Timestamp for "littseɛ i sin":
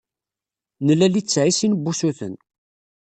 1.13-1.73